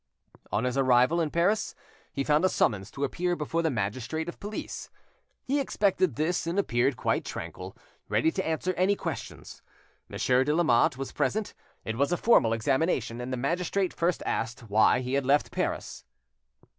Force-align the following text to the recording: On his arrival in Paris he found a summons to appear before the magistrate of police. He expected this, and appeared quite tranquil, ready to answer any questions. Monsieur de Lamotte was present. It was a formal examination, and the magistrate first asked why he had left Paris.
On 0.51 0.63
his 0.63 0.79
arrival 0.79 1.21
in 1.21 1.29
Paris 1.29 1.75
he 2.11 2.23
found 2.23 2.43
a 2.43 2.49
summons 2.49 2.89
to 2.89 3.03
appear 3.03 3.35
before 3.35 3.61
the 3.61 3.69
magistrate 3.69 4.27
of 4.27 4.39
police. 4.39 4.89
He 5.43 5.59
expected 5.59 6.15
this, 6.15 6.47
and 6.47 6.57
appeared 6.57 6.97
quite 6.97 7.23
tranquil, 7.23 7.77
ready 8.09 8.31
to 8.31 8.43
answer 8.43 8.73
any 8.73 8.95
questions. 8.95 9.61
Monsieur 10.09 10.43
de 10.43 10.55
Lamotte 10.55 10.97
was 10.97 11.11
present. 11.11 11.53
It 11.85 11.97
was 11.99 12.11
a 12.11 12.17
formal 12.17 12.51
examination, 12.53 13.21
and 13.21 13.31
the 13.31 13.37
magistrate 13.37 13.93
first 13.93 14.23
asked 14.25 14.61
why 14.61 15.01
he 15.01 15.13
had 15.13 15.23
left 15.27 15.51
Paris. 15.51 16.03